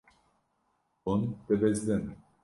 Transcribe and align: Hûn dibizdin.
Hûn 1.03 1.21
dibizdin. 1.45 2.03